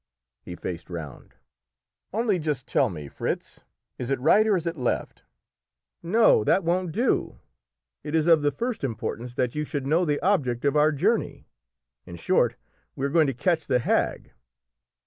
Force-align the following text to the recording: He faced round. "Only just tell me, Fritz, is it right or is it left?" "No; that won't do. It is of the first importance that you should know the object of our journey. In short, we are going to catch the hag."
He 0.41 0.55
faced 0.55 0.89
round. 0.89 1.35
"Only 2.11 2.39
just 2.39 2.65
tell 2.67 2.89
me, 2.89 3.07
Fritz, 3.07 3.61
is 3.99 4.09
it 4.09 4.19
right 4.19 4.47
or 4.47 4.57
is 4.57 4.65
it 4.65 4.75
left?" 4.75 5.21
"No; 6.01 6.43
that 6.43 6.63
won't 6.63 6.91
do. 6.91 7.37
It 8.03 8.15
is 8.15 8.25
of 8.25 8.41
the 8.41 8.49
first 8.49 8.83
importance 8.83 9.35
that 9.35 9.53
you 9.53 9.63
should 9.63 9.85
know 9.85 10.03
the 10.03 10.19
object 10.21 10.65
of 10.65 10.75
our 10.75 10.91
journey. 10.91 11.45
In 12.07 12.15
short, 12.15 12.55
we 12.95 13.05
are 13.05 13.09
going 13.11 13.27
to 13.27 13.33
catch 13.35 13.67
the 13.67 13.77
hag." 13.77 14.31